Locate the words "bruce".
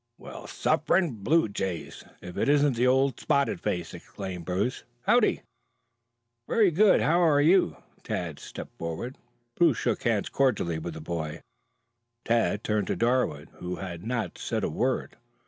4.45-4.83, 9.53-9.77